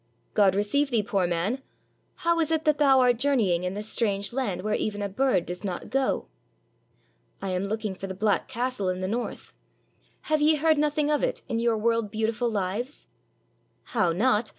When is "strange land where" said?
3.87-4.73